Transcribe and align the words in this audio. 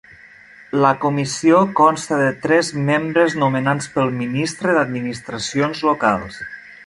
La 0.83 0.93
comissió 1.01 1.59
consta 1.79 2.17
de 2.21 2.31
tres 2.45 2.71
membres 2.87 3.37
nomenats 3.43 3.89
pel 3.97 4.11
Ministre 4.23 4.75
d'Administracions 4.79 5.85
Locals. 5.93 6.41